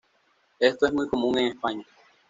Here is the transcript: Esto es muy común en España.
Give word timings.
Esto 0.57 0.87
es 0.87 0.93
muy 0.93 1.07
común 1.07 1.37
en 1.37 1.45
España. 1.51 1.85